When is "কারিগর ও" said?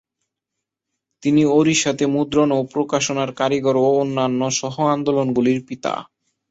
3.33-3.97